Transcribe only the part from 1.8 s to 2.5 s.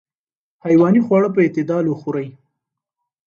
وخورئ.